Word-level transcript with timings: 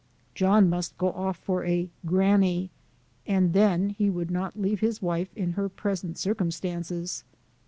John 0.33 0.67
must 0.67 0.97
go 0.97 1.11
off 1.11 1.37
for 1.37 1.63
a 1.63 1.87
"Granny," 2.07 2.71
and 3.27 3.53
then 3.53 3.91
he 3.91 4.09
would 4.09 4.31
not 4.31 4.59
leave 4.59 4.79
his 4.79 4.99
wife 4.99 5.29
in 5.35 5.51
her 5.51 5.69
pres 5.69 6.03
ent 6.03 6.17
circum 6.17 6.49
stances. 6.49 7.23